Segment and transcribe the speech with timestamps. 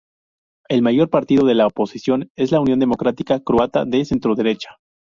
[0.67, 4.77] El mayor partido de la oposición es la Unión Democrática Croata de centroderecha.